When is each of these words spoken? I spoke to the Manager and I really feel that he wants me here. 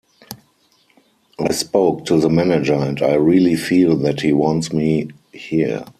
I 1.39 1.51
spoke 1.51 2.05
to 2.07 2.19
the 2.19 2.27
Manager 2.27 2.73
and 2.73 2.99
I 3.03 3.13
really 3.17 3.55
feel 3.55 3.95
that 3.97 4.21
he 4.21 4.33
wants 4.33 4.73
me 4.73 5.11
here. 5.31 5.85